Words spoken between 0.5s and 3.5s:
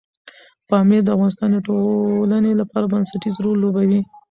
پامیر د افغانستان د ټولنې لپاره بنسټيز